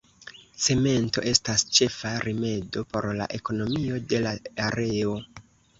Cemento 0.67 1.23
estas 1.33 1.65
ĉefa 1.81 2.15
rimedo 2.25 2.85
por 2.95 3.11
la 3.21 3.31
ekonomio 3.41 4.05
de 4.15 4.27
la 4.27 4.37
areo. 4.71 5.19